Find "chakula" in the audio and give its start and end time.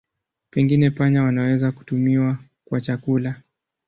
2.81-3.41